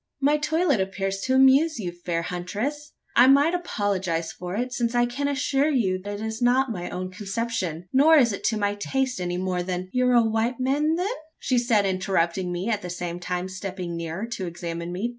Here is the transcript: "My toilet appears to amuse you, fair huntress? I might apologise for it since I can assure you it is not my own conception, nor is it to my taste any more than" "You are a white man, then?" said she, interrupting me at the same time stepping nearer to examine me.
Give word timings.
"My 0.19 0.37
toilet 0.37 0.81
appears 0.81 1.19
to 1.25 1.35
amuse 1.35 1.77
you, 1.77 1.91
fair 1.91 2.23
huntress? 2.23 2.93
I 3.15 3.27
might 3.27 3.53
apologise 3.53 4.31
for 4.31 4.55
it 4.55 4.73
since 4.73 4.95
I 4.95 5.05
can 5.05 5.27
assure 5.27 5.69
you 5.69 6.01
it 6.03 6.19
is 6.21 6.41
not 6.41 6.71
my 6.71 6.89
own 6.89 7.11
conception, 7.11 7.87
nor 7.93 8.17
is 8.17 8.33
it 8.33 8.43
to 8.45 8.57
my 8.57 8.73
taste 8.73 9.21
any 9.21 9.37
more 9.37 9.61
than" 9.61 9.89
"You 9.93 10.07
are 10.07 10.13
a 10.15 10.23
white 10.23 10.59
man, 10.59 10.95
then?" 10.95 11.05
said 11.39 11.83
she, 11.85 11.89
interrupting 11.91 12.51
me 12.51 12.67
at 12.67 12.81
the 12.81 12.89
same 12.89 13.19
time 13.19 13.47
stepping 13.47 13.95
nearer 13.95 14.25
to 14.25 14.47
examine 14.47 14.91
me. 14.91 15.09